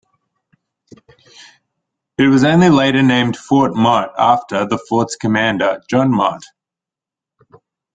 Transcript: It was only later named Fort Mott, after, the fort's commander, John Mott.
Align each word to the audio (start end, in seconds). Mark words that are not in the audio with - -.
It 2.17 2.25
was 2.27 2.43
only 2.43 2.69
later 2.69 3.03
named 3.03 3.37
Fort 3.37 3.75
Mott, 3.75 4.11
after, 4.17 4.65
the 4.65 4.79
fort's 4.79 5.15
commander, 5.15 5.79
John 5.87 6.09
Mott. 6.09 6.43